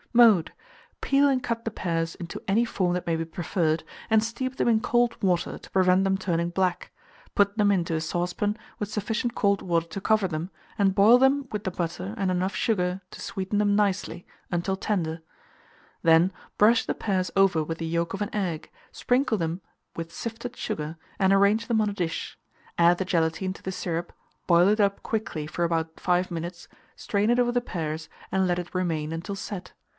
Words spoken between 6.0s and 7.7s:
them turning black; put